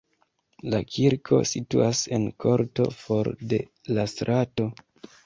[0.73, 3.61] La kirko situas en korto for de
[3.99, 4.67] la strato.